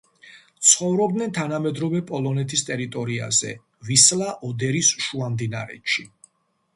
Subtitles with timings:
[0.67, 3.51] ცხოვრობდნენ თანამედროვე პოლონეთის ტერიტორიაზე
[3.91, 6.07] ვისლა-ოდერის შუამდინარეთში.